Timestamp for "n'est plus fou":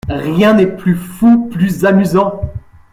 0.55-1.47